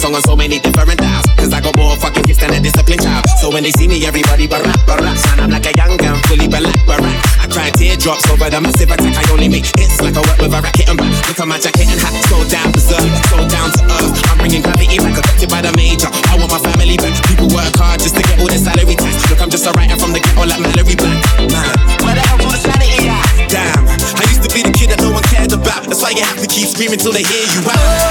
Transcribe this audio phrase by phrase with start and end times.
[0.00, 1.28] song on so many different dials.
[1.36, 3.28] Cause I got more fucking gifts than a disciplined child.
[3.36, 5.16] So when they see me, everybody barack, barack.
[5.20, 7.16] Son, I'm like a young gun, fully black, barack.
[7.36, 9.12] I cry teardrops over the massive attack.
[9.12, 11.12] I only make hits like I work with a racket and back.
[11.28, 14.16] Look at my jacket and hat, so down berserk, so down to earth.
[14.32, 16.08] I'm bringing gravity back, affected by the major.
[16.32, 17.12] I want my family back.
[17.28, 19.20] People work hard just to get all their salary tax.
[19.28, 21.20] Look, I'm just a writer from the ghetto like Malorie Black.
[21.44, 23.20] Man, where the hell's all the sanity at?
[23.52, 23.84] Damn,
[24.16, 25.84] I used to be the kid that no one cared about.
[25.84, 28.09] That's why you have to keep screaming till they hear you out.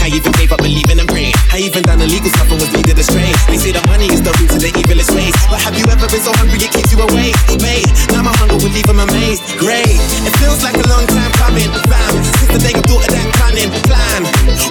[0.00, 1.36] I even gave up believing in praying.
[1.52, 3.36] I even done illegal stuff and was needed as strange.
[3.46, 5.36] They say the money is the root of the evilest ways.
[5.52, 7.36] But have you ever been so hungry it keeps you awake?
[7.60, 9.44] Mate, now my hunger will leave them amazed.
[9.60, 11.68] Great, it feels like a long time coming.
[11.86, 14.20] Found since the day I thought of that planning plan.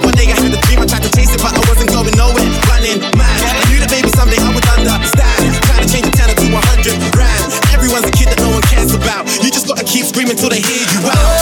[0.01, 2.15] One day I had a dream, I tried to chase it, but I wasn't going
[2.17, 2.49] nowhere.
[2.67, 5.41] Running man, I knew that maybe someday I would understand.
[5.69, 7.47] Trying to change the channel to 100 grand.
[7.69, 9.29] Everyone's a kid that no one cares about.
[9.45, 11.38] You just gotta keep screaming till they hear you out.